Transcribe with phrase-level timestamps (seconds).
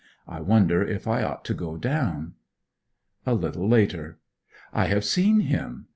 [0.27, 2.33] I wonder if I ought to go down.
[3.27, 4.17] A little later.
[4.73, 5.85] I have seen him!